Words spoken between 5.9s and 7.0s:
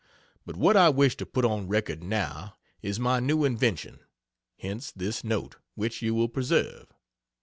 you will preserve.